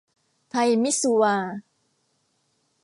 [0.49, 1.35] ไทยมิตซูวา